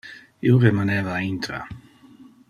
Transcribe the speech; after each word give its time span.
Io 0.51 0.55
remaneva 0.63 1.19
intra. 1.25 1.59